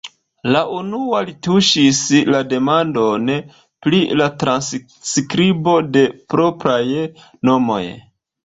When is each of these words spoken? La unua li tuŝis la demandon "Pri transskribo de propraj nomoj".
La 0.53 0.61
unua 0.75 1.19
li 1.25 1.33
tuŝis 1.47 1.99
la 2.35 2.39
demandon 2.55 3.29
"Pri 3.87 4.01
transskribo 4.45 5.77
de 5.99 6.05
propraj 6.37 6.83
nomoj". 7.53 7.83